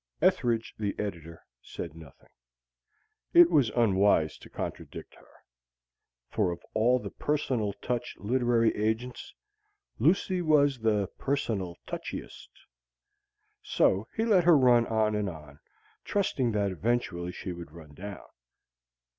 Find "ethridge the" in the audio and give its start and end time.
0.19-0.95